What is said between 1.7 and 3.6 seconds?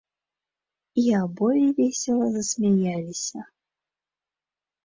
весела засмяяліся.